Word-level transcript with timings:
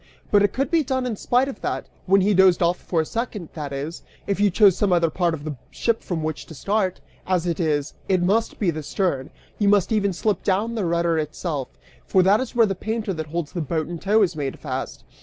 But 0.31 0.41
it 0.41 0.51
could 0.51 0.71
be 0.71 0.81
done 0.83 1.05
in 1.05 1.15
spite 1.15 1.47
of 1.47 1.61
that, 1.61 1.85
when 2.07 2.21
he 2.21 2.33
dozed 2.33 2.63
off 2.63 2.79
for 2.79 3.01
a 3.01 3.05
second, 3.05 3.49
that 3.53 3.71
is, 3.71 4.01
if 4.25 4.39
you 4.39 4.49
chose 4.49 4.75
some 4.75 4.91
other 4.91 5.11
part 5.11 5.35
of 5.35 5.43
the 5.43 5.55
ship 5.69 6.01
from 6.01 6.23
which 6.23 6.47
to 6.47 6.55
start: 6.55 6.99
as 7.27 7.45
it 7.45 7.59
is, 7.59 7.93
it 8.09 8.23
must 8.23 8.57
be 8.57 8.71
the 8.71 8.81
stern, 8.81 9.29
you 9.59 9.69
must 9.69 9.91
even 9.91 10.11
slip 10.11 10.41
down 10.41 10.73
the 10.73 10.85
rudder 10.85 11.19
itself, 11.19 11.67
for 12.03 12.23
that 12.23 12.39
is 12.39 12.55
where 12.55 12.65
the 12.65 12.73
painter 12.73 13.13
that 13.13 13.27
holds 13.27 13.51
the 13.51 13.61
boat 13.61 13.87
in 13.87 13.99
tow 13.99 14.23
is 14.23 14.35
made 14.35 14.57
fast. 14.59 15.03